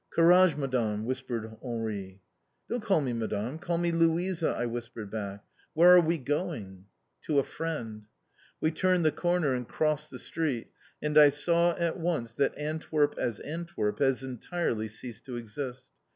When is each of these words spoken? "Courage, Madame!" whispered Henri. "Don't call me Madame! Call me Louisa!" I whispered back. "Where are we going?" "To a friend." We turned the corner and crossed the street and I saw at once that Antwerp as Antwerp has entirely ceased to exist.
"Courage, 0.09 0.55
Madame!" 0.55 1.05
whispered 1.05 1.57
Henri. 1.63 2.21
"Don't 2.67 2.81
call 2.81 3.01
me 3.01 3.13
Madame! 3.13 3.59
Call 3.59 3.77
me 3.77 3.91
Louisa!" 3.91 4.49
I 4.57 4.65
whispered 4.65 5.11
back. 5.11 5.43
"Where 5.75 5.95
are 5.95 6.01
we 6.01 6.17
going?" 6.17 6.85
"To 7.27 7.37
a 7.37 7.43
friend." 7.43 8.05
We 8.59 8.71
turned 8.71 9.05
the 9.05 9.11
corner 9.11 9.53
and 9.53 9.67
crossed 9.67 10.09
the 10.09 10.17
street 10.17 10.71
and 11.03 11.19
I 11.19 11.29
saw 11.29 11.73
at 11.75 11.99
once 11.99 12.33
that 12.33 12.57
Antwerp 12.57 13.13
as 13.19 13.39
Antwerp 13.41 13.99
has 13.99 14.23
entirely 14.23 14.87
ceased 14.87 15.25
to 15.25 15.35
exist. 15.37 15.91